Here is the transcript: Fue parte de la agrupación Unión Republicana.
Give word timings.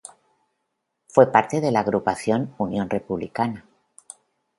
Fue 1.09 1.31
parte 1.31 1.61
de 1.61 1.69
la 1.71 1.81
agrupación 1.81 2.55
Unión 2.57 2.89
Republicana. 2.89 3.67